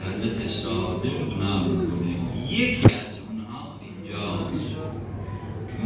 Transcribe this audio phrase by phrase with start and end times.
[0.00, 2.16] حضرت صادق نقل کنه.
[2.50, 4.74] یکی از اونها اینجاست.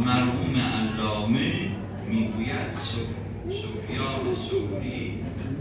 [0.05, 1.51] مرحوم علامه
[2.09, 5.13] می‌گوید سفیان سوری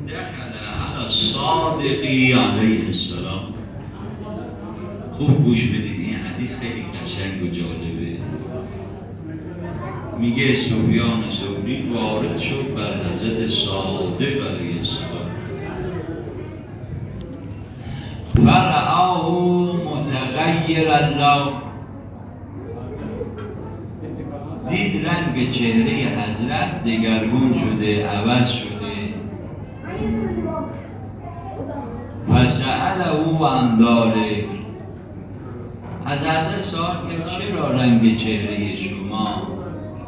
[0.08, 3.54] دخل علی صادقی علیه السلام.
[5.12, 6.00] خوب گوش بدید.
[6.00, 8.16] این حدیث خیلی قشنگ و جالبه.
[10.20, 15.15] میگه سفیان سوری وارد شد بر حضرت صادق علیه السلام.
[18.44, 19.32] فرعاه
[19.72, 20.88] متغیر
[24.68, 28.66] دید رنگ چهره حضرت دگرگون شده عوض شده.
[32.28, 33.38] فسأل او
[33.78, 34.44] ذلك
[36.06, 39.28] از حضرت سوال کرد چرا رنگ چهره شما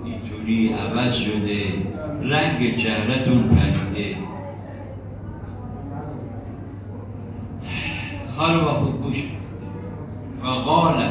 [0.05, 1.63] اینطوری عوض شده؟
[2.23, 4.28] رنگ چهرهتون پریده.
[8.39, 9.25] خود گوش
[10.43, 11.03] فقال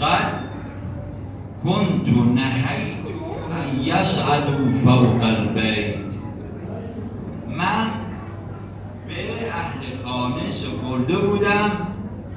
[0.00, 0.32] قد
[1.64, 3.06] كنت نهيت
[3.52, 6.12] ان يسعدوا فوق البيت
[7.48, 7.86] من
[9.08, 11.70] به اهل خانه سپرده بودم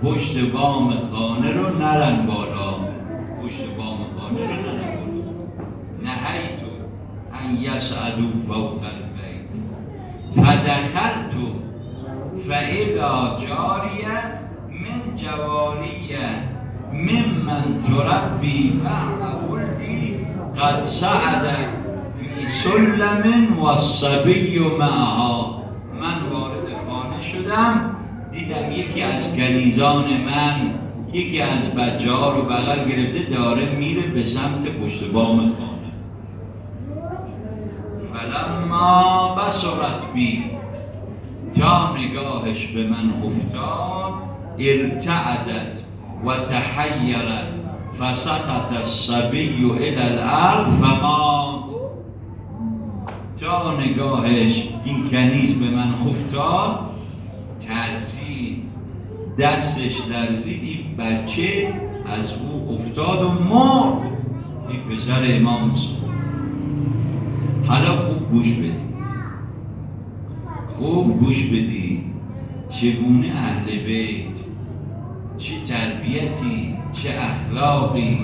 [0.03, 2.71] پشت بام خانه رو نرن بالا.
[3.43, 5.25] پشت بام خانه رو نرن بالا.
[6.03, 6.59] نهیت
[7.33, 9.45] ان یسعدوا فوق البیت.
[12.47, 14.17] فاذا جاریه
[14.69, 16.55] من جواریه
[16.93, 20.25] ممن تربی بعد ولدی
[20.61, 21.45] قد سعد
[22.19, 25.63] فی سلم والصبی معها.
[26.01, 27.95] من وارد خانه شدم
[28.31, 30.73] دیدم یکی از کنیزان من
[31.13, 35.91] یکی از بچه ها رو بغل گرفته داره میره به سمت پشت بام خانه.
[38.13, 40.54] فلما بسرت بی
[41.59, 44.13] تا نگاهش به من افتاد
[44.59, 45.79] ارتعدت
[46.25, 47.59] و تحیرت
[47.99, 51.71] فسقط الصبی الى الارض فمات
[53.41, 56.79] تا نگاهش این کنیز به من افتاد
[57.67, 58.63] ترسید.
[59.39, 61.73] دستش لرزید این بچه
[62.19, 64.11] از او افتاد و مرد.
[64.69, 65.75] این پسر امام
[67.67, 68.84] حالا خوب گوش بدید.
[70.77, 72.03] خوب گوش بدید
[72.69, 74.35] چگونه اهل بیت
[75.37, 78.19] چه تربیتی چه اخلاقی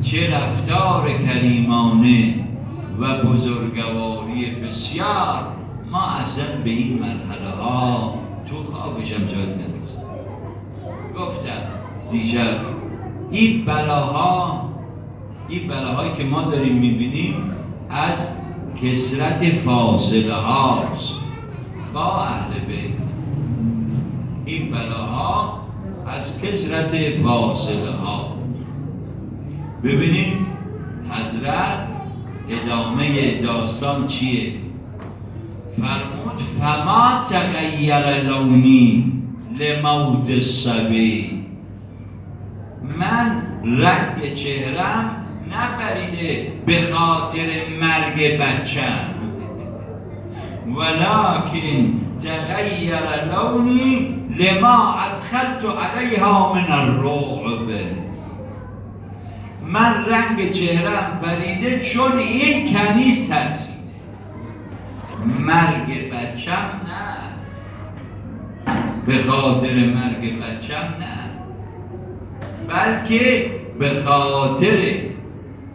[0.00, 2.34] چه رفتار کریمانه
[3.00, 5.46] و بزرگواری بسیار.
[5.90, 8.14] ما اصلا به این مرحله ها
[8.50, 9.96] تو خوابشم جاد ندست
[11.18, 11.62] گفتم
[12.12, 12.56] دیشب
[13.30, 14.70] این بلاها
[15.48, 17.34] این بلاهایی که ما داریم می‌بینیم
[17.90, 18.18] از
[18.82, 21.19] کسرت فاصله هاست.
[21.94, 22.90] با اهل بیت.
[24.44, 25.60] این بلاها
[26.06, 28.36] از کسرت فاصله ها.
[29.84, 30.46] ببینیم
[31.10, 31.88] حضرت
[32.50, 34.52] ادامه داستان چیه؟
[35.76, 39.12] فرمود فما تغییر لونی
[39.58, 41.44] لموت الصبی.
[42.98, 47.46] من رنگ چهرم نپریده به خاطر
[47.80, 49.19] مرگ بچم.
[50.74, 53.00] ولكن تغير
[53.32, 57.70] لوني لما ادخلت عليها من الرعب.
[59.66, 63.80] من رنگ چهرم پریده چون این کنیز ترسیده
[65.38, 67.20] مرگ بچم نه.
[69.06, 71.30] به خاطر مرگ بچم نه.
[72.68, 74.94] بلکه به خاطر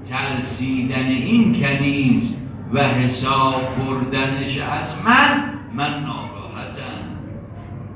[0.09, 2.34] ترسیدن این کنیز
[2.73, 7.05] و حساب بردنش از من من ناراحتم.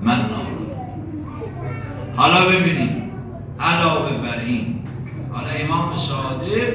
[0.01, 0.49] من ناراحتم.
[2.15, 3.11] حالا ببینیم.
[3.59, 4.79] علاوه بر این
[5.31, 6.73] حالا امام صادق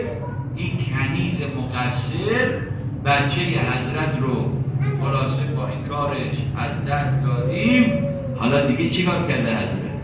[0.57, 2.59] این کنیز مقصر
[3.05, 4.53] بچه حضرت رو
[5.03, 8.07] خلاصه با این کارش از دست دادیم.
[8.37, 9.95] حالا دیگه چیکار کرده حضرت؟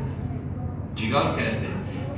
[0.96, 1.70] چیکار کرده؟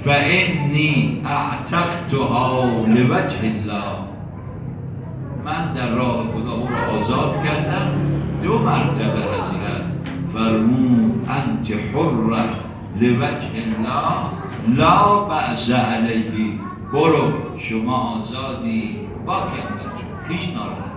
[0.05, 4.13] فانی اعتقتها لوجه الله.
[5.44, 7.89] من در راه خدا او را آزاد کردم
[8.43, 9.85] دو مرتبه حضرت
[10.33, 12.44] فرمود انت حر
[13.00, 14.77] لوجه الله.
[14.77, 16.59] لا بعض علیه.
[16.93, 18.99] برو شما آزادی.
[19.27, 20.93] با کندر پیش ناراحت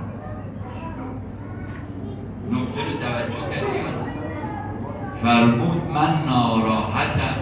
[2.52, 3.46] نکته رو توجه
[5.24, 7.36] فرمود من ناراحتم.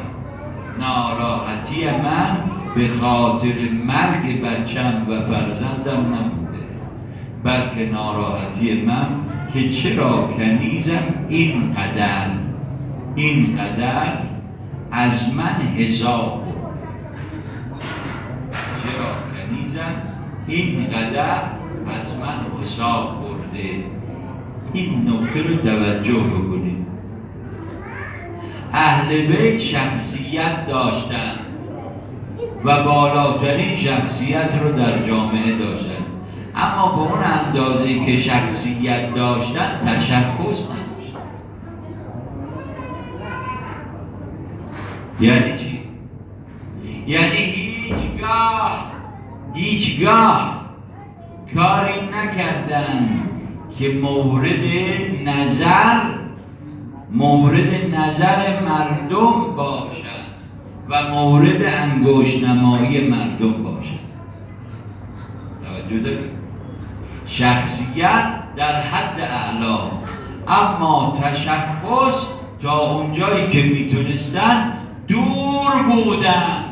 [0.80, 2.38] ناراحتی من
[2.76, 6.43] به خاطر مرگ بچم و فرزندم نبوده
[7.44, 9.08] بلکه ناراحتی من
[9.54, 12.28] که چرا کنیزم اینقدر
[13.16, 14.18] اینقدر
[14.92, 16.44] از من حساب
[18.84, 19.94] چرا کنیزم
[20.48, 21.42] اینقدر
[21.88, 23.84] از من حساب برده.
[24.74, 26.88] این نکته رو توجه بکنید.
[28.74, 31.40] اهل بیت شخصیت داشتن
[32.66, 36.13] و بالاترین شخصیت رو در جامعه داشتن.
[36.64, 41.30] اما به اون اندازه که شخصیت داشتن تشخص نداشتن
[45.20, 45.80] یعنی چی؟
[47.08, 48.92] یعنی هیچگاه
[49.54, 50.64] هیچگاه
[51.56, 53.10] کاری نکردن
[53.80, 54.64] که مورد
[55.26, 56.00] نظر
[57.12, 60.24] مورد نظر مردم باشد
[60.90, 64.04] و مورد انگوش نمایی مردم باشد.
[65.64, 66.43] توجه دارید؟
[67.34, 68.26] شخصیت
[68.56, 69.78] در حد اعلا.
[70.48, 72.26] اما تشخص
[72.62, 74.74] تا اونجایی که می‌تونستن
[75.08, 76.66] دور بودن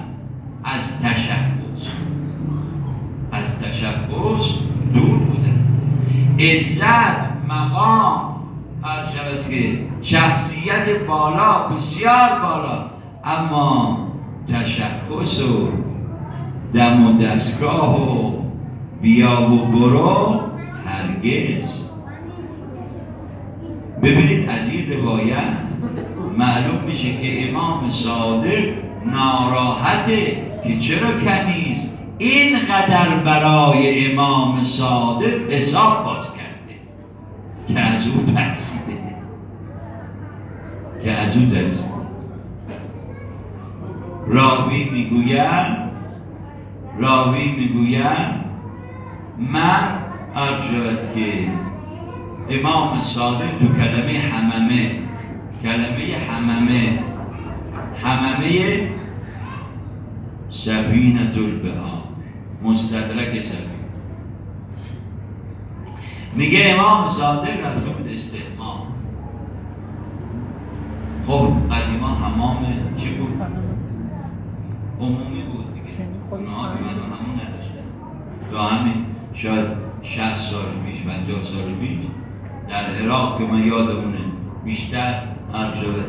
[0.64, 1.88] از تشخص.
[3.32, 4.46] از تشخص
[4.94, 5.68] دور بودن.
[6.40, 8.36] عزت مقام
[8.84, 9.06] هر
[9.50, 12.86] که شخصیت بالا بسیار بالا.
[13.24, 13.98] اما
[14.54, 15.70] تشخص و
[16.74, 18.34] دم و دستگاه و
[19.02, 20.51] بیا و برو
[20.86, 21.70] هرگز.
[24.04, 25.58] ببینید از این روایت
[26.38, 28.74] معلوم میشه که امام صادق
[29.06, 36.80] ناراحته که چرا کنیز اینقدر برای امام صادق حساب باز کرده
[37.68, 38.82] که از او ترسیده.
[41.04, 41.92] که از او ترسیده.
[44.28, 45.78] راوی می‌گوید
[47.00, 48.42] راوی می‌گوید
[49.38, 50.01] من
[50.36, 51.48] عرض شود که
[52.50, 54.92] امام صادق تو کلمه حممه
[55.64, 57.00] کلمه حممه
[58.04, 58.90] حممه
[60.50, 62.04] سفینت البها
[62.64, 63.72] مستدرک سفینه
[66.36, 68.82] میگه امام صادق رفته بود استحمام
[71.28, 72.66] خب قدیما حمام
[72.98, 73.42] چی بود؟
[75.00, 75.88] عمومی بود دیگه.
[76.32, 77.84] اونها همون نداشتن.
[78.54, 81.98] یا همین شاید 60 سال پیش 50 سال پیش
[82.70, 84.20] در عراق که من یادمونه
[84.66, 85.24] بیشتر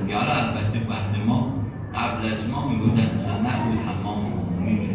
[0.08, 1.52] که البته وقت ما
[1.94, 4.88] قبل از ما می‌گفتن اصلا نبود حمام عمومی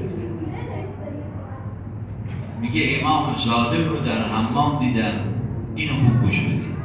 [2.62, 5.14] میگه امام صادق رو در حمام دیدم
[5.76, 6.78] اینو خوب گوش بدید.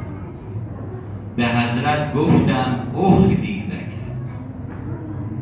[1.35, 3.89] به حضرت گفتم اخلی لک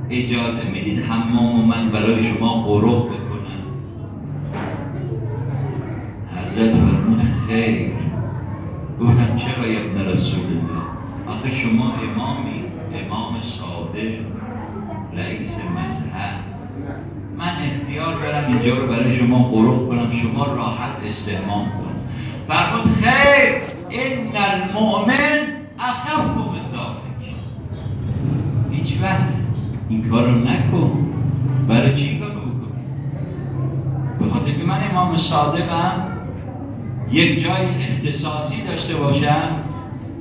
[0.10, 3.10] اجازه می‌دید حمام من برای شما قروب
[6.62, 7.92] حضرت فرمود خیر.
[9.02, 10.84] گفتم چرا ابن رسول الله؟
[11.28, 12.64] آخه شما امامی
[13.06, 14.20] امام صادق
[15.14, 16.40] رئیس مذهب.
[17.38, 21.94] من اختیار دارم اینجا رو برای شما قروب کنم شما راحت استعمام کن.
[22.48, 23.54] فرمود خیر
[23.90, 25.48] این المؤمن
[25.80, 27.36] اخف من دارک
[28.72, 29.34] هیچ وقت
[29.90, 31.08] این کار رو نکن.
[31.68, 32.72] برای چی کار بکن
[34.20, 36.11] به خاطر که من امام صادقم.
[37.12, 39.64] یک جای اختصاصی داشته باشم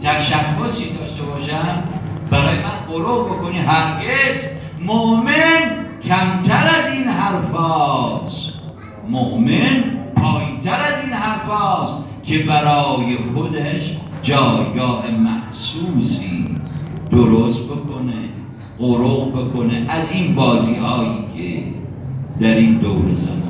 [0.03, 1.83] تشخصی داشته باشم
[2.31, 3.59] برای من قروب بکنی.
[3.59, 4.41] هرگز
[4.81, 8.51] مؤمن کمتر از این حرفاست
[9.09, 9.85] مؤمن
[10.17, 16.57] پایینتر از این حرفاست که برای خودش جایگاه مخصوصی
[17.11, 18.29] درست بکنه
[18.79, 19.87] قروب بکنه.
[19.89, 21.65] از این بازی هایی که
[22.41, 23.41] در این دور زمان.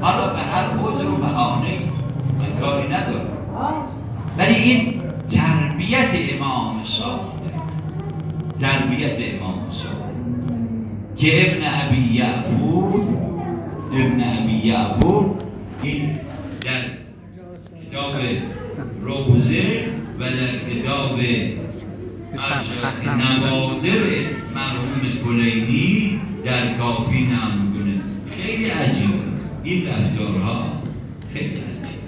[0.00, 1.91] حالا به هر عذر و بهانه
[2.42, 3.38] من کاری ندارم.
[4.38, 7.32] ولی این تربیت امام صادق
[8.60, 10.02] تربیت امام صادق.
[11.16, 12.94] که ابن ابی یعفور
[13.92, 15.30] ابن ابی یعفور
[15.82, 16.18] این
[16.64, 16.80] در
[17.86, 18.12] کتاب
[19.02, 19.62] روزه
[20.18, 21.18] و در کتاب
[23.04, 24.02] نوادر
[24.54, 28.00] مرحوم کلینی در کافی نمونه
[28.36, 29.12] خیلی عجیبه.
[29.64, 30.72] این رفتارها
[31.32, 32.01] خیلی عجیبه.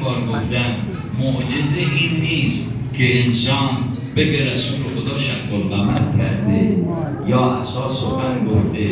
[0.00, 0.74] بار گفتم
[1.18, 3.68] معجزه این نیست که انسان
[4.16, 6.76] بگه رسول خدا شک القمر کرده
[7.26, 8.88] یا اساس سخن گفته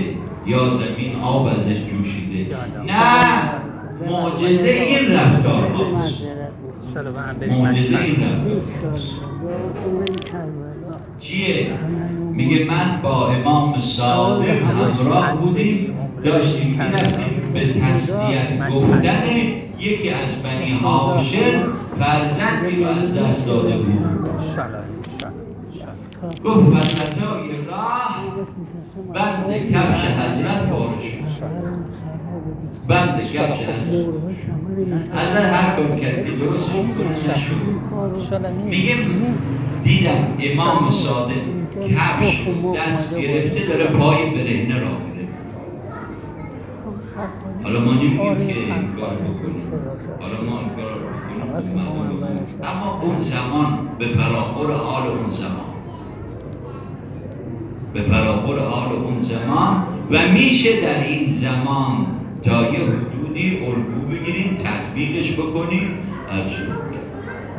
[0.47, 2.57] یا زمین آب ازش جوشیده.
[2.87, 3.53] نه
[4.11, 6.23] معجزه این رفتار هاست.
[7.49, 8.63] معجزه این رفتار
[11.21, 11.67] چیه؟
[12.33, 19.23] میگه من با امام صادق همراه بودیم داشتیم می‌رفتیم به تسلیت گفتن
[19.79, 24.29] یکی از بنی هاشم فرزندی رو از دست داده بود.
[26.45, 28.25] گفت وسطای راه
[29.15, 31.05] بند کفش حضرت بارش
[32.89, 34.15] بند کفش حضرت.
[35.13, 36.75] حضرت هر کار کرد که درستش
[37.29, 38.95] نشد میگه
[39.85, 41.33] دیدم امام صادق
[41.89, 45.29] کفش دست گرفته داره پای برهنه را میره.
[47.63, 49.63] حالا ما نمیگیم که این کار بکنیم
[50.21, 55.69] حالا ما این کار رو بکنیم اما اون زمان به فراخور حال اون زمان.
[57.95, 62.07] به فراخور حال اون زمان و میشه در این زمان
[62.43, 65.99] تا یه حدودی الگو بگیریم تطبیقش بکنیم.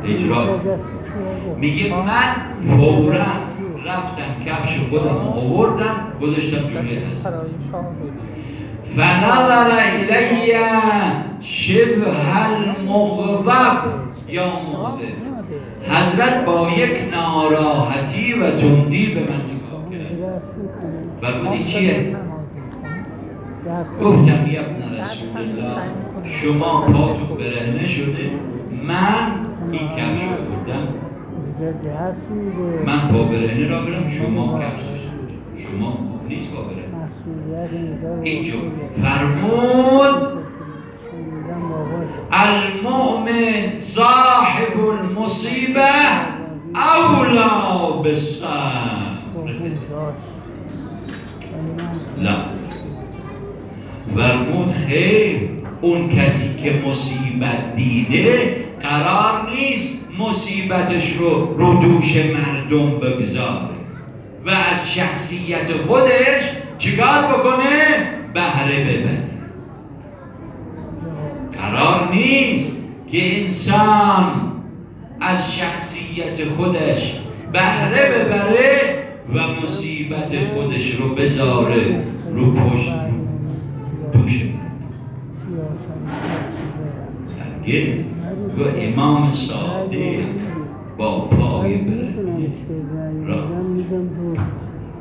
[0.04, 0.60] اجرا.
[1.58, 2.34] میگه من
[2.76, 3.26] فورا
[3.86, 6.98] رفتم کفش خودم آوردم گذاشتم جلوی
[8.96, 10.52] فنظر الی
[11.40, 13.82] شبه المغضب
[14.28, 15.20] یا مغضب
[15.82, 20.42] حضرت با یک ناراحتی و تندی به من نگاه کرد.
[21.20, 22.16] فرمودی چیه؟
[24.02, 25.82] گفتم ابن رسول الله
[26.26, 28.30] شما پاتون برهنه شده.
[28.86, 29.32] من
[29.72, 30.88] این کفش رو بردم.
[32.86, 35.00] من پا برهنه را برم شما کفش.
[35.56, 36.89] شما نیست پا برهنه.
[38.22, 38.54] اینجا
[39.02, 40.40] فرمود
[42.32, 45.80] المؤمن صاحب المصیبه
[46.74, 48.50] اولا بالصبر.
[52.18, 52.36] لا.
[54.16, 63.80] فرمود خیر اون کسی که مصیبت دیده قرار نیست مصیبتش رو رو دوش مردم بگذاره.
[64.46, 66.42] و از شخصیت خودش
[66.80, 69.22] چیکار بکنه؟ بهره ببره.
[71.52, 72.72] قرار نیست
[73.12, 74.52] که انسان
[75.20, 77.20] از شخصیت خودش
[77.52, 78.98] بهره ببره
[79.34, 82.92] و مصیبت خودش رو بذاره رو پشت.
[84.12, 84.42] رو دوش
[87.38, 88.04] هرگز.
[88.58, 90.24] و امام صادق
[90.98, 92.14] با پای بره.
[93.26, 93.46] را.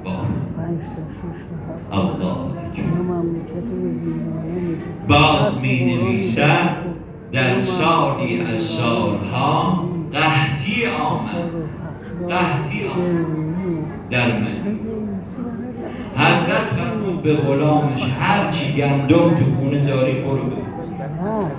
[0.04, 0.26] با.
[1.92, 2.50] الله
[5.08, 6.70] باز می نویسن
[7.32, 11.50] در سالی از سالها قحطی آمد.
[12.30, 13.26] قحطی آمد.
[14.10, 14.80] در مدینه.
[16.16, 21.50] حضرت فرمود به غلامش هرچی گندم تو خونه داری برو بخور.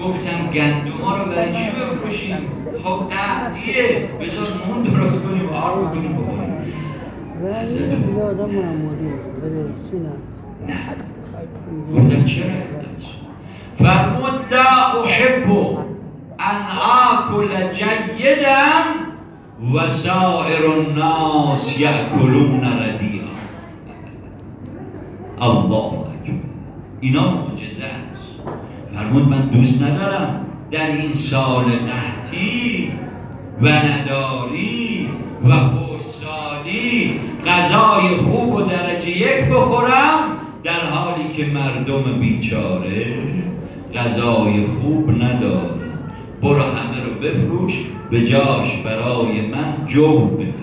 [0.00, 2.36] گفتم گندم ها رو برای چی بفروشیم
[2.84, 4.08] خب قحطیه.
[4.20, 6.41] بذار نون درست کنیم آر بکنیم بخوریم
[7.50, 7.92] حضرت
[10.68, 10.74] نه
[11.94, 12.44] گفتم چرا
[13.78, 15.50] فرمود لا احب
[16.38, 16.56] ان
[17.08, 18.72] آکل جیدا
[19.74, 23.32] و سائر الناس یأکلون ردیعا
[25.40, 26.38] الله اکبر
[27.00, 28.56] اینا معجزه است
[28.94, 32.92] فرمود من دوست ندارم در این سال قحطی
[33.62, 35.08] و نداری
[35.44, 43.06] و خوشسالی غذای خوب و درجه یک بخورم در حالی که مردم بیچاره
[43.94, 45.92] غذای خوب نداره
[46.42, 50.54] برو همه رو بفروش به جاش برای من جو بده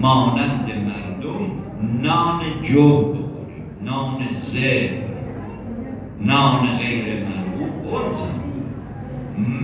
[0.00, 1.50] مانند مردم
[2.02, 5.02] نان جو بخوریم نان زبر
[6.20, 8.42] نان غیر مرغوب انزم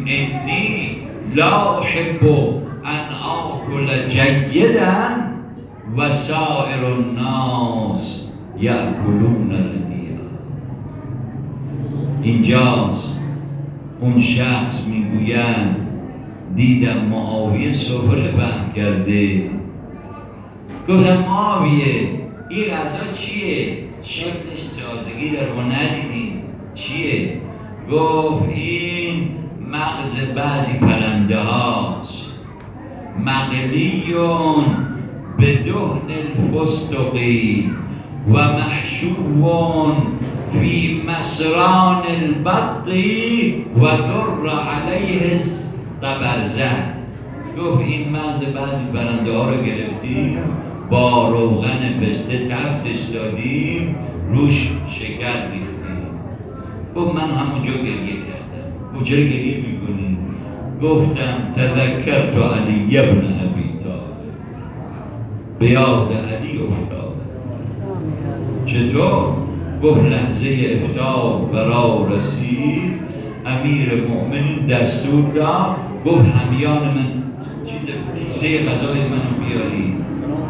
[0.06, 0.98] انی
[1.34, 2.24] لا احب
[2.84, 5.27] ان آکل جیدا
[5.98, 8.20] و سائر الناس
[8.58, 10.28] یأکلون ردیعا
[12.22, 13.14] اینجاست
[14.00, 15.76] اون شخص می‌گویند
[16.54, 19.50] دیدم معاویه سفره پهن کرده
[20.88, 22.10] گفتم معاویه
[22.48, 26.42] این غذا چیه؟ شکلش تازگی در ما ندیدیم
[26.74, 27.40] چیه؟
[27.92, 29.28] گفت این
[29.72, 32.24] مغز بعضی پرنده هاست
[33.24, 34.88] مقلیون
[35.38, 37.70] به دهن الفستقی
[38.28, 39.94] و محشوون
[40.52, 45.40] فی مسران البطی و ذر علیه
[46.02, 46.94] قبرزن
[47.58, 50.38] گفت این مغز بعضی پرنده ها رو گرفتیم
[50.90, 53.96] با روغن پسته تفتش دادیم
[54.30, 56.08] روش شکر ریختیم.
[56.96, 59.04] گفت من همونجا گریه کردم.
[59.04, 60.18] چرا گریه می‌کنی؟
[60.82, 63.47] گفتم تذکر تو علی ابن
[65.58, 67.08] به یاد علی افتادم
[68.66, 69.34] چطور؟
[69.82, 72.98] گفت لحظه افتار فرا رسید.
[73.46, 75.76] امیر مؤمنین دستور داد.
[76.06, 77.22] گفت همیان من
[77.64, 77.88] چیز
[78.24, 79.94] کیسه غذای منو بیاری.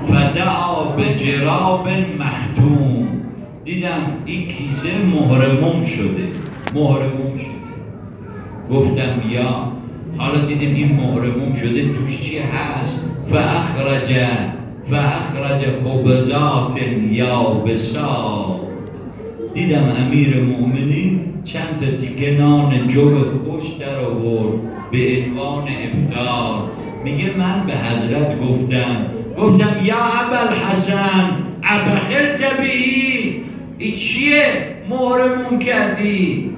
[0.09, 1.89] فدعا به جراب
[2.19, 3.09] مختوم.
[3.65, 6.29] دیدم این کیسه مهرموم شده.
[6.75, 7.59] مهرموم شده.
[8.71, 9.73] گفتم یا
[10.17, 13.05] حالا دیدیم این مهرموم شده توش چی هست؟
[14.91, 18.61] فاخرج فاخرج خبزات یا بسات
[19.55, 22.89] دیدم امیر مؤمنین چند تا تیکه نان
[23.45, 24.59] خوش در آورد
[24.93, 26.71] به عنوان افتار
[27.05, 29.07] میگه من به حضرت گفتم
[29.39, 31.31] گفتم یا ابل حسن
[31.63, 33.43] ابخل جبی
[33.79, 36.51] ای چیه مهرمون کردی.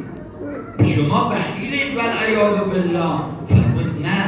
[0.86, 3.18] شما بخیلید والعیاذ بالله.
[3.48, 4.22] فرمود نه.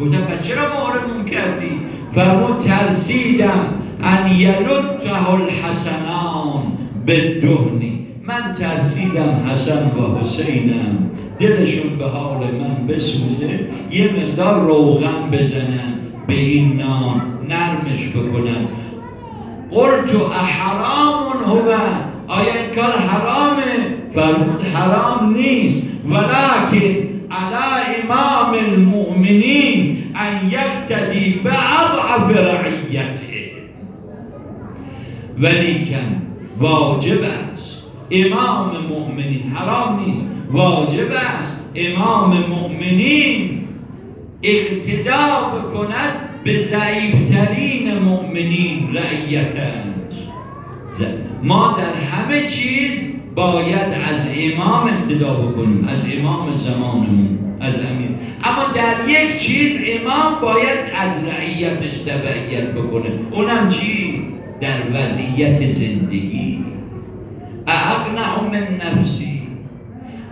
[0.00, 1.80] گفتم چرا مهرمون کردی؟
[2.14, 3.66] فرمود ترسیدم
[4.02, 6.62] ان یلده الحسنان
[7.06, 11.10] به دهنی من ترسیدم حسن و حسینم.
[11.38, 13.60] دلشون به حال من بسوزه.
[13.90, 15.94] یه مقدار روغن بزنن.
[16.26, 18.68] به این نام نرمش بکنن.
[19.70, 21.68] قلت احرام هو.
[22.28, 25.82] آیا این کار حرامه؟ فرمود حرام نیست.
[26.10, 26.94] ولكن
[27.30, 27.66] على
[28.02, 29.73] امام المؤمنین.
[30.24, 33.52] ان یقتدی به اضعف رعیته
[35.38, 36.22] ولیکن
[36.58, 37.74] واجب است.
[38.10, 40.30] امام مؤمنین حرام نیست.
[40.50, 43.64] واجب است امام مؤمنین
[44.42, 46.12] اقتدا بکند
[46.44, 50.14] به ضعیفترین مؤمنین رعیتش.
[51.42, 58.10] ما در همه چیز باید از امام اقتدا بکنیم از امام زمانمون از امیر.
[58.44, 63.10] اما در یک چیز امام باید از رعیتش تبعیت بکنه.
[63.30, 64.22] اونم چی؟
[64.60, 66.64] در وضعیت زندگی.
[67.66, 69.42] اقنع من نفسی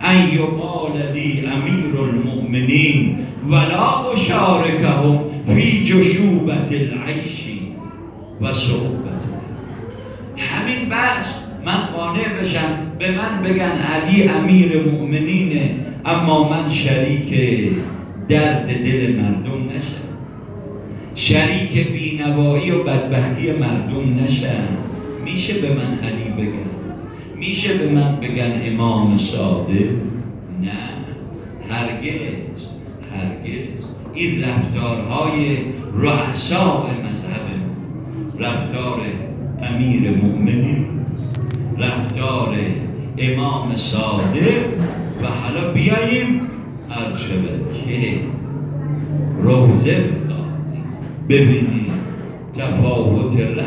[0.01, 3.17] ان یقال لی امیر المؤمنین
[3.49, 7.43] ولا اشارکهم فی جشوبت العیش
[8.41, 9.23] و صحبت
[10.37, 11.25] همین بحث
[11.65, 17.33] من قانع بشم به من بگن علی امیر مؤمنینه اما من شریک
[18.29, 20.03] درد دل مردم نشم.
[21.15, 24.67] شریک بینوایی و بدبختی مردم نشم.
[25.25, 26.69] میشه به من علی بگن؟
[27.37, 29.89] میشه به من بگن امام صادق؟
[30.61, 30.93] نه.
[31.69, 32.19] هرگز
[33.11, 33.83] هرگز.
[34.13, 35.57] این رفتارهای
[35.93, 37.45] رؤساء مذهب
[38.39, 39.01] رفتار
[39.61, 41.02] امیر مؤمنین.
[41.77, 42.57] رفتار
[43.17, 44.65] امام صادق
[45.23, 46.41] و حالا بیاییم
[46.91, 48.19] عرض شود که
[49.41, 50.85] روزه بخوانیم.
[51.29, 51.91] ببینیم
[52.57, 53.65] تفاوت ره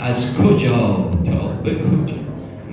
[0.00, 2.16] از کجا تا به کجا.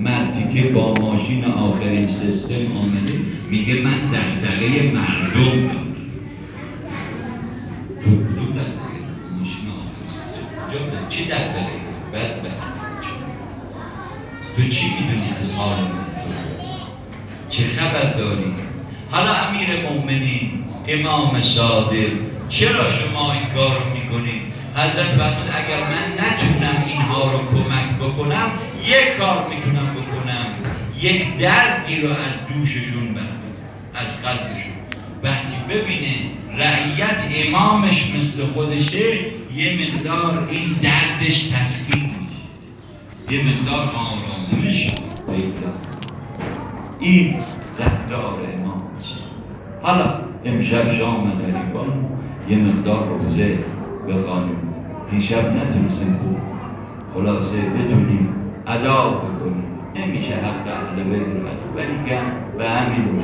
[0.00, 3.14] مردی که با ماشین آخرین سیستم آمده
[3.50, 5.84] میگه من دقدقه مردم دارم.
[9.38, 11.08] ماشین آخرین سیستم.
[11.08, 11.74] چی دقدقه
[12.12, 12.73] بد بد
[14.56, 16.04] تو چی می‌دونی از حال من
[17.48, 18.54] چه خبر داری؟
[19.10, 22.10] حالا امیر مؤمنین امام صادق
[22.48, 24.42] چرا شما این کار رو می‌کنید؟
[24.74, 28.50] حضرت فرمود اگر من نتونم اینها رو کمک بکنم
[28.86, 30.46] یک کار می‌تونم بکنم.
[31.00, 33.34] یک دردی رو از دوششون بردارم
[33.94, 34.72] از قلبشون.
[35.22, 36.14] وقتی ببینه
[36.58, 39.14] رعیت امامش مثل خودشه
[39.54, 42.23] یه مقدار این دردش تسکین
[43.30, 44.94] یه مقدار آرامش
[45.26, 45.72] پیدا
[46.98, 47.34] این
[47.80, 48.82] رفتار امام
[49.82, 52.06] حالا امشب شام غریبان
[52.48, 53.58] یه مقدار روزه
[54.08, 54.74] بخوانیم.
[55.10, 56.36] دیشب نتونستیم خوب
[57.14, 58.28] خلاصه بتونیم
[58.66, 59.64] ادا بکنیم.
[59.96, 62.24] نمیشه حق اهل بیت رو ولی کم
[62.58, 63.22] به همین رو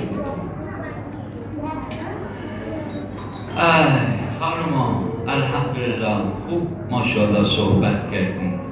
[4.40, 6.16] خانما الحمدلله
[6.48, 8.69] خوب ماشاءالله صحبت کردید.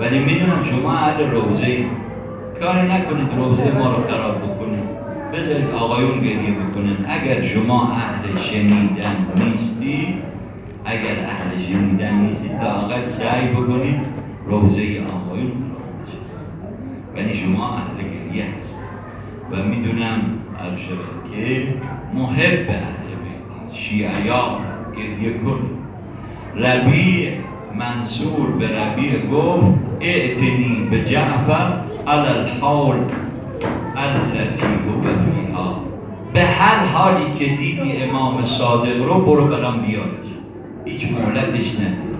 [0.00, 1.84] ولی می‌دونم شما اهل روزه
[2.60, 4.84] کاری نکنید روزه ما رو خراب بکنید.
[5.32, 6.96] بذارید آقایون گریه بکنن.
[7.08, 10.14] اگر شما اهل شنیدن نیستید
[10.84, 14.00] اگر اهل شنیدن نیستید لاقل سعی بکنید
[14.46, 16.18] روزه آقایون خراب نشه.
[17.14, 18.78] ولی شما اهل گریه هست
[19.50, 20.22] و می‌دونم
[20.60, 21.74] عرض شود که
[22.14, 24.60] محب اهل بیتی شیعیان
[24.96, 25.60] گریه کن
[26.56, 27.30] ربیع
[27.78, 31.72] منصور به ربیع گفت اعتنی به جعفر
[32.06, 32.96] علی الحال
[33.96, 35.80] التي هو فیها.
[36.34, 40.26] به هر حالی که دیدی امام صادق رو برو برام بیارش.
[40.84, 42.10] هیچ مهلتش نده.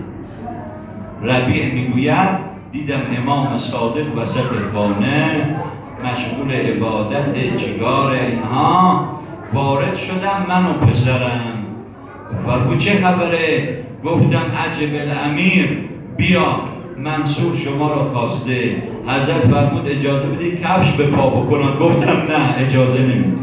[1.23, 2.29] ربیع می‌گوید
[2.71, 5.55] دیدم امام صادق وسط خانه
[6.03, 9.05] مشغول عبادت جگار اینها.
[9.53, 11.65] وارد شدم من و پسرم.
[12.45, 15.77] فرمود چه خبره؟ گفتم عجب الامیر
[16.17, 16.70] بیا.
[17.03, 18.83] منصور شما را خواسته.
[19.07, 21.79] حضرت فرمود اجازه بدید کفش به پا بکنم.
[21.79, 23.41] گفتم نه اجازه نمیده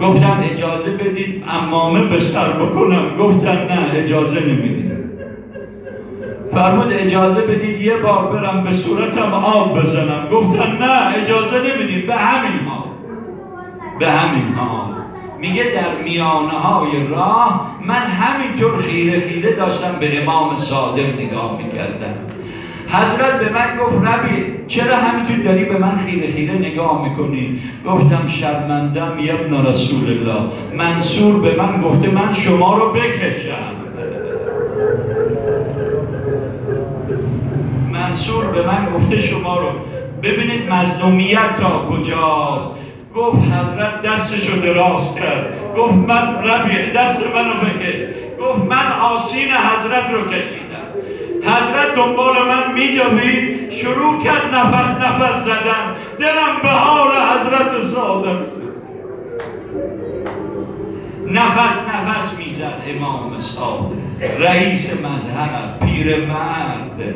[0.00, 3.16] گفتم اجازه بدید امامه به سر بکنم.
[3.16, 4.92] گفتم نه اجازه نمی‌دید
[6.52, 10.28] فرمود اجازه بدید یه بار برم به صورتم آب بزنم.
[10.32, 12.06] گفتم نه اجازه نمی‌دید.
[12.06, 12.84] به همین حال.
[13.98, 14.91] به همین حال.
[15.42, 22.14] میگه در میانه های راه من همینطور خیره خیره داشتم به امام صادق نگاه می‌کردم.
[22.88, 28.28] حضرت به من گفت ربی چرا همینطور داری به من خیره خیره نگاه می‌کنی؟ گفتم
[28.28, 30.42] شرمندم یبن رسول الله.
[30.76, 33.72] منصور به من گفته من شما رو بکشم.
[37.92, 39.68] منصور به من گفته شما رو.
[40.22, 42.68] ببینید مظلومیت تا کجاست؟
[43.16, 45.74] گفت حضرت دستشو دراز کرد.
[45.76, 48.00] گفت من ربی دست منو بکش.
[48.40, 50.86] گفت من آسین حضرت رو کشیدم.
[51.42, 53.70] حضرت دنبال من میدوید.
[53.70, 55.96] شروع کرد نفس نفس زدن.
[56.20, 58.38] دلم به حال حضرت صادق
[61.26, 67.14] نفس نفس می‌زد امام صادق رئیس مذهب پیر مرد.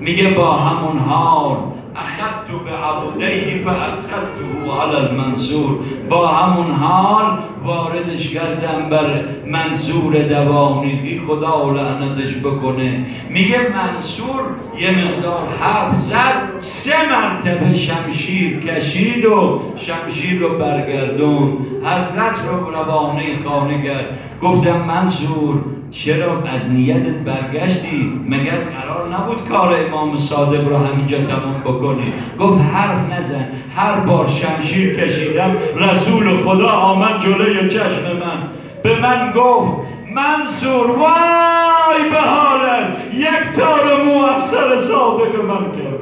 [0.00, 1.56] میگه با همون حال
[1.96, 4.50] اخذت به فادخلته
[4.80, 5.78] علی المنصور.
[6.10, 13.06] با همون حال واردش کردم بر منصور دوانیگی خدا لعنتش بکنه.
[13.30, 14.42] میگه منصور
[14.78, 23.22] یه مقدار حرف زد سه مرتبه شمشیر کشید و شمشیر رو برگردون حضرت رو روانه
[23.44, 24.18] خانه کرد.
[24.42, 31.60] گفتم منصور چرا از نیتت برگشتی؟ مگر قرار نبود کار امام صادق رو همینجا تمام
[31.64, 33.48] بکنی؟ گفت حرف نزن.
[33.76, 38.48] هر بار شمشیر کشیدم رسول خدا آمد جلوی چشم من.
[38.82, 39.72] به من گفت
[40.14, 46.00] منصور وای به حالت یک تار مو از سر صادق من کرد.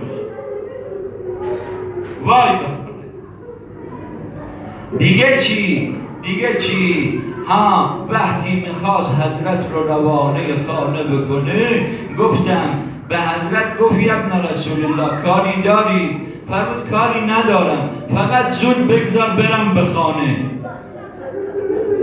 [2.25, 2.79] وای به
[4.99, 11.87] دیگه چی؟ دیگه چی؟ ها وقتی می‌خواست حضرت رو روانه خانه بکنه
[12.19, 12.69] گفتم
[13.09, 16.17] به حضرت گفت ابن رسول الله کاری داری؟
[16.51, 20.37] فرمود کاری ندارم فقط زود بگذار برم به خانه.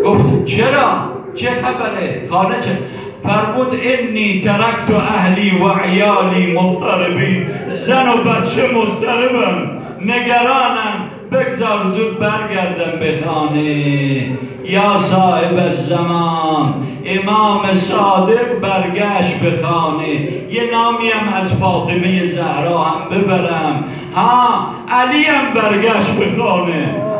[0.05, 2.79] گفت چرا؟ چه خبره؟ خانه چه؟
[3.23, 12.99] فرمود انی ترکت اهلی و عیالی مضطربین زن و بچه مضطربم نگرانم بگذار زود برگردم
[12.99, 14.29] به خانه.
[14.63, 16.73] یا صاحب زمان
[17.05, 20.07] امام صادق برگشت به خانه.
[20.51, 23.83] یه نامی هم از فاطمه زهرا هم ببرم.
[24.15, 27.14] ها علی هم برگشت به خانه.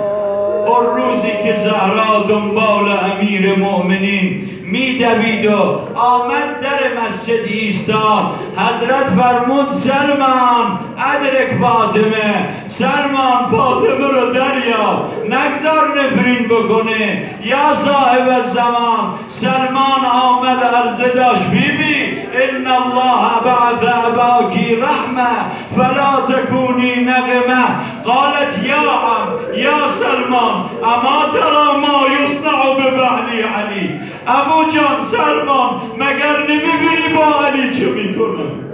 [0.65, 9.69] اون روزی که زهرا دنبال امیر مؤمنین میدوید و آمد در مسجد ایستاد حضرت فرمود
[9.71, 17.30] سلمان ادرک فاطمه سلمان فاطمه رو دریاب نگذار نفرین بکنه.
[17.43, 22.05] یا صاحب زمان سلمان آمد عرضه داشت بیبی
[22.36, 25.32] إن الله بعث أباك رحمة
[25.76, 27.65] فلا تكوني نغمة.
[28.06, 36.41] قالت يا عم يا سلمان أما ترى ما يصنع ببعلي علي؟ أبو جان سلمان مگر
[36.50, 38.64] نمیبینی با علی چه میکنه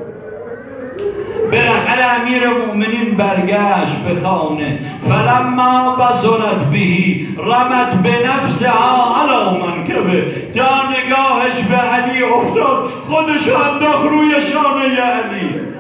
[1.52, 4.80] بالاخره امیر مؤمنین برگشت به خانه.
[5.10, 10.26] فلما بصرت بهی رمت به نفسها علا منکبه
[10.56, 15.72] تا نگاهش به علی افتاد خودش انداخت روی شانه علی.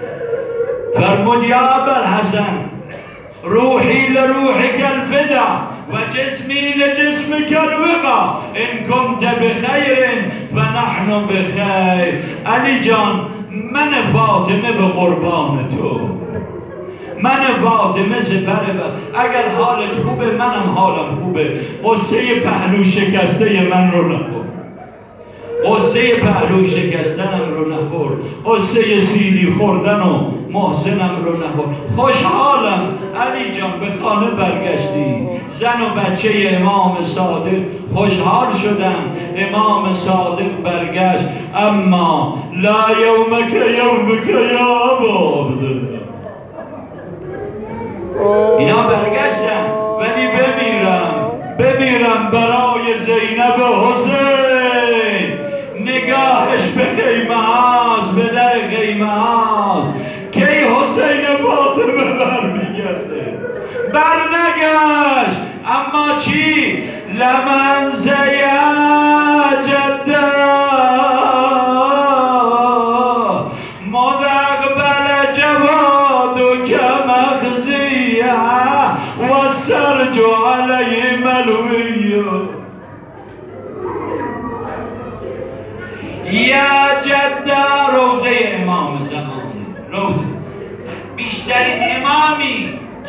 [0.96, 1.86] فرمود یا
[2.20, 2.72] حسن
[3.44, 5.62] روحی لروحك الفدا
[5.94, 16.00] وجسمي لجسمك الوقا إن كنت بخير فنحن بخير علی جان من فاطمه به قربان تو.
[17.22, 18.62] من فاطمه سپر
[19.14, 21.60] اگر حالت خوبه منم حالم خوبه.
[21.84, 24.41] قصه پهلو شکسته من رو نخور.
[25.66, 28.12] قصه پهلو شکستنم رو نخور.
[28.46, 31.66] قصه سیدی خوردن و محسنم رو نخور.
[31.96, 35.28] خوشحالم علی جان به خانه برگشتی.
[35.48, 36.30] زن و بچه
[36.62, 37.62] امام صادق
[37.96, 39.04] خوشحال شدم.
[39.36, 41.26] امام صادق برگشت.
[41.56, 45.52] اما لا یومک یومک یا ابو
[48.60, 49.66] اینا برگشتن
[50.00, 51.32] ولی بمیرم.
[51.60, 54.41] بمیرم برای زینب حسین.
[56.76, 59.90] به خیمه هاست به در خیمه هاست
[60.32, 63.38] کی حسین فاطمه برمیگرده؟
[63.94, 65.38] برنگشت.
[65.66, 67.91] اما چی؟ لمن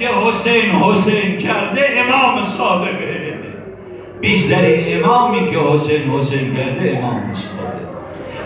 [0.03, 3.39] که حسین حسین کرده امام صادقه
[4.21, 7.83] بیشترین امامی که حسین حسین کرده امام صادق.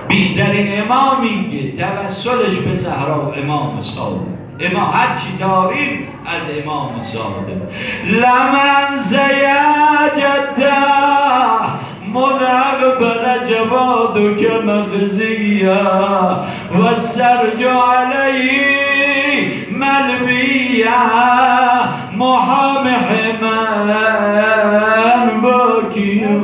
[0.08, 4.36] بیشترین امامی که توسلش به زهرا امام صادق.
[4.76, 7.48] هر چی داریم از امام صادق.
[8.04, 10.72] لمن زیجده
[12.14, 18.85] منقبل جوادك مغزيا والسرج عليه
[19.80, 21.00] ملبيا
[22.12, 23.40] محام حمان
[25.40, 26.42] باكيا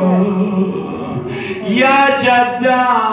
[1.64, 3.11] یا جده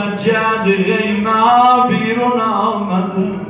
[0.00, 3.40] زن و بچه از غیمه بیرون آمدن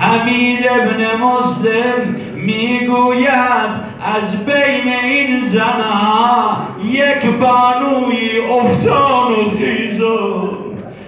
[0.00, 3.70] حمید ابن مسلم می‌گوید
[4.16, 10.50] از بین این زنها یک بانوی افتان و خیزان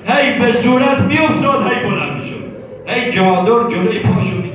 [0.06, 2.42] هی به صورت میافتاد هی بلند می‌شد.
[2.86, 4.51] هی جادر جلوی پاشو می‌گیره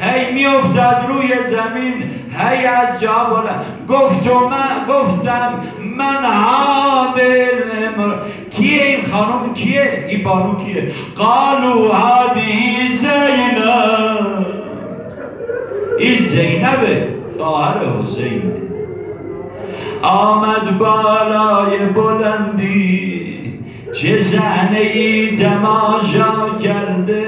[0.00, 5.60] هی میافتاد روی زمین هی از جا بلند گفت و من گفتم
[5.96, 7.60] من هادل
[8.50, 14.46] کیه این خانم؟ کیه؟ این بانو کیه؟ قالو هادی زینب.
[15.98, 17.08] این زینبه
[17.38, 18.52] خواهر حسین.
[20.02, 23.30] آمد بالای بلندی
[23.92, 27.26] چه زهنه ای تماشا کرده.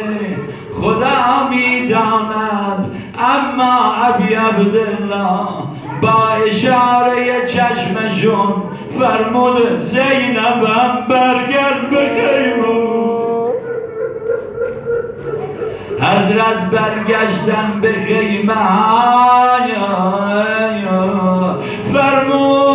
[0.82, 5.48] خدا می‌داند اما ابی عبدالله
[6.02, 8.62] با اشاره چشمشون
[8.98, 12.12] فرمود زینبم برگرد به
[16.00, 18.54] حضرت برگشتن به خیمه
[21.92, 22.71] فرمود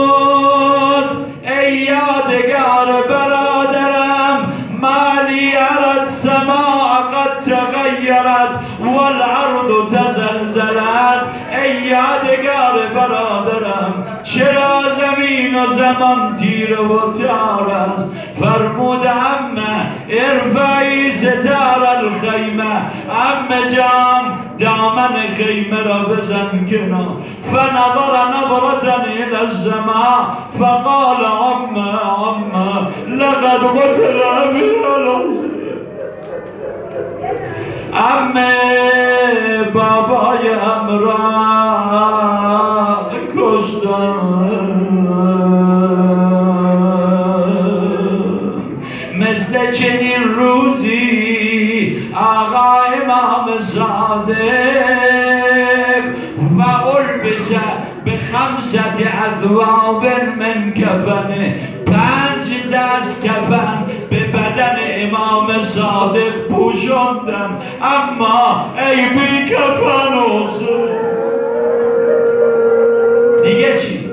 [11.88, 13.93] یادگار برادرم.
[14.23, 17.93] چرا زمین و زمان تیر و تار
[18.39, 22.76] فرمود امه ارفعی ستار الخیمه.
[23.10, 27.17] امه جان دامن خیمه را بزن کنار.
[27.43, 30.28] فنظر نظرة الى السماء
[30.60, 34.78] فقال امه امه لقد قتل ابي
[37.93, 38.54] امه
[39.78, 41.18] بابای امرا
[43.36, 44.13] کشتن
[49.20, 54.38] مثل چنین روزی آقا امام صادق
[56.58, 57.54] و البس
[58.06, 58.80] به خمسة
[59.26, 60.06] اذواب
[60.40, 63.77] من کفنه پنج دست کفن.
[65.62, 70.17] صادق پوشندن اما ای بی کفن
[73.43, 74.10] دیگه چی؟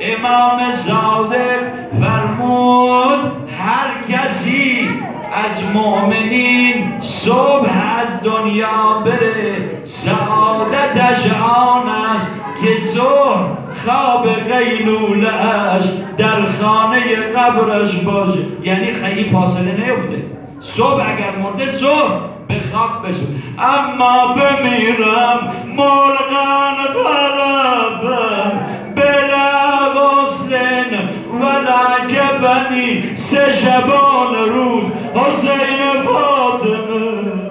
[0.00, 1.60] امام صادق
[1.92, 4.88] فرمود هر کسی
[5.32, 7.70] از مؤمنین صبح
[8.00, 13.48] از دنیا بره سعادتش آن است که ظهر
[13.84, 15.84] خواب قیلولش
[16.18, 18.38] در خانه قبرش باشه.
[18.62, 20.22] یعنی خیلی فاصله نیفته.
[20.60, 23.26] صبح اگر مرده صبح به خواب بشه
[23.58, 28.66] اما بمیرم ملغن فلفن
[28.96, 29.48] بلا
[29.94, 31.08] غسلن
[31.40, 34.84] ولا کفنی سه شبان روز.
[35.14, 37.48] حسین فاطمه.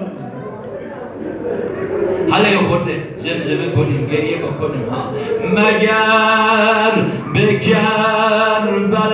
[2.30, 5.12] حالا یه خورده زمزمه کنیم گریه بکنیم ها.
[5.54, 9.08] مگر به کربلا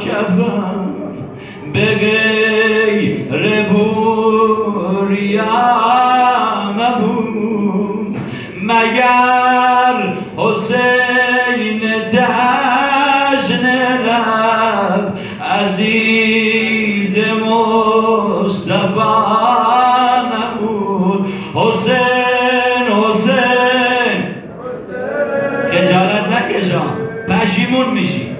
[0.00, 0.88] کفن
[1.72, 1.94] به
[5.42, 8.16] مریم نبود
[8.62, 13.66] مگر حسین جشن
[14.06, 18.78] رب عزیز مصطفی
[20.32, 24.20] نبود حسین حسین.
[25.70, 26.92] خجالت نکشان
[27.28, 28.36] پشیمون میشی.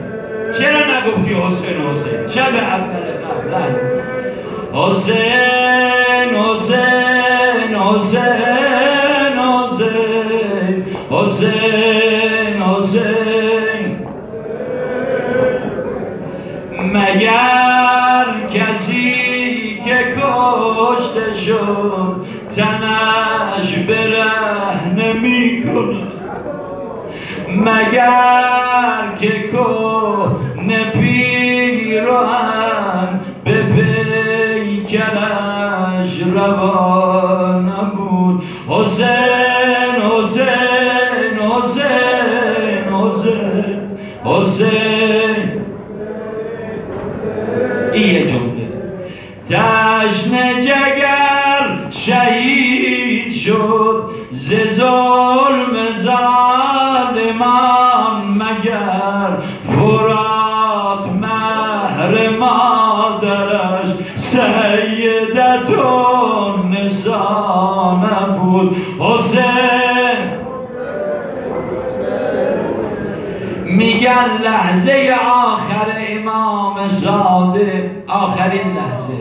[0.59, 3.53] چرا نگفتی حسین حسین؟ شب اول قبل
[4.73, 5.68] حسین.
[6.59, 8.58] حسین حسین
[66.89, 70.39] نسانه بود حسین.
[73.65, 77.85] میگن لحظه آخر امام صادق.
[78.09, 79.19] آخرین لحظه.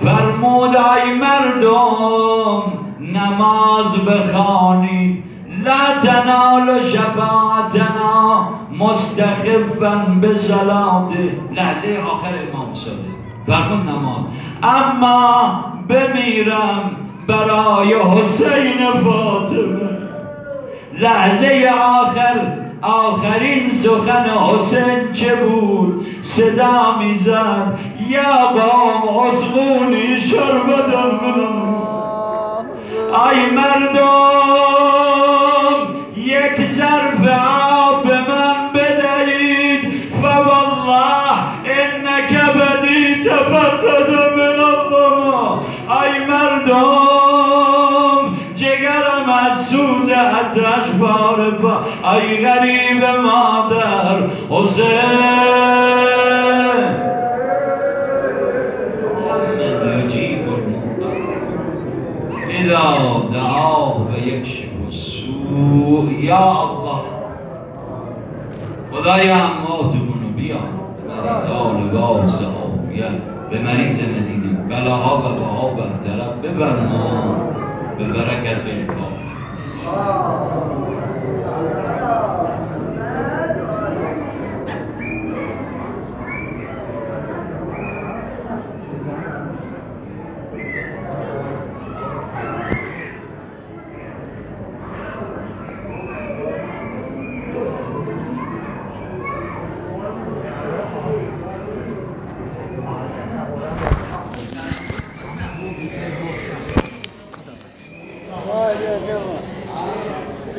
[0.00, 2.62] فرمود ای مردم
[3.00, 5.24] نماز بخوانید.
[5.64, 10.34] لا تنال شفاعتنا مستخفا به
[11.56, 13.18] لحظه آخر امام صادق.
[13.46, 14.24] فرمود نماز.
[14.62, 16.90] اما بمیرم
[17.28, 19.98] برای حسین فاطمه.
[20.98, 27.78] لحظه آخر آخرین سخن حسین چه بود؟ صدا می‌زد
[28.10, 31.68] یا قوم اسقونی شربتم من
[33.30, 34.88] ای مردم
[36.16, 37.28] یک ظرف
[49.50, 51.80] سوز عطرش بار با.
[52.12, 54.88] ای غریب مادر حسین
[59.14, 60.48] محمد یجیب
[62.50, 64.10] اذا دعاه و
[64.86, 66.12] السوء.
[66.20, 67.00] یا الله.
[68.92, 70.56] خدای اماتمون رو بیا.
[71.08, 73.16] مریضا لباس آبیت
[73.50, 74.58] به مریض مدینه.
[74.68, 77.36] بلاها و بها برطرف ببرما.
[77.54, 77.57] به
[77.99, 79.23] برکت الکام
[79.85, 80.76] Oh.